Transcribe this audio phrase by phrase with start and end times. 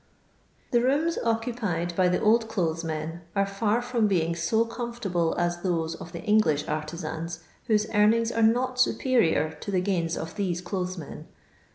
[0.71, 5.93] The rooms occupied by the ohUlothes men are fiir from being so comfivtable as those
[5.93, 10.63] of the Eng lish artisans whose earnings are not superior to the gains of these
[10.63, 11.27] dothes men.